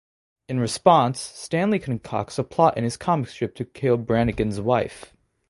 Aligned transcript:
In 0.49 0.59
response 0.59 1.19
Stanley 1.19 1.77
concocts 1.77 2.39
a 2.39 2.43
plot 2.43 2.75
in 2.75 2.83
his 2.83 2.97
comic 2.97 3.29
strip 3.29 3.53
to 3.57 3.65
kill 3.65 3.97
Brannigan's 3.97 4.59
wife. 4.59 5.13